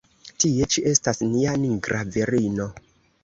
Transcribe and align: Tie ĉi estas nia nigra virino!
Tie 0.43 0.67
ĉi 0.75 0.83
estas 0.91 1.21
nia 1.35 1.53
nigra 1.65 2.01
virino! 2.17 2.69